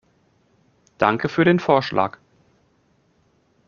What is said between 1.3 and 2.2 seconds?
den Vorschlag.